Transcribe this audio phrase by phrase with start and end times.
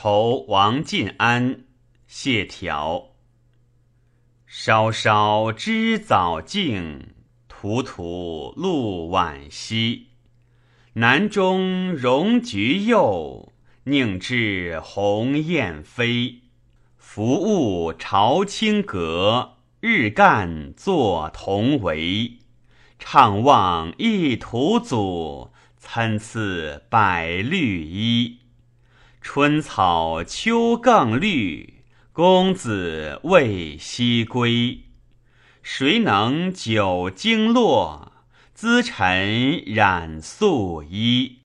[0.00, 1.64] 酬王进安，
[2.06, 3.16] 谢条。
[4.46, 7.14] 稍稍知早静，
[7.48, 10.10] 途途路晚稀。
[10.92, 13.52] 南中荣菊幼，
[13.86, 16.42] 宁知鸿雁飞。
[16.96, 22.38] 服务朝清阁，日干坐同为。
[23.00, 28.38] 怅望一途阻，参差百绿衣。
[29.20, 34.84] 春草秋更绿，公子未西归。
[35.62, 38.12] 谁能久经络？
[38.56, 41.40] 咨臣染素衣。